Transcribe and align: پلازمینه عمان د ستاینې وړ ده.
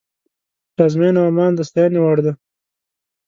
پلازمینه 0.73 1.19
عمان 1.29 1.51
د 1.55 1.59
ستاینې 1.69 1.99
وړ 2.01 2.17
ده. 2.25 2.33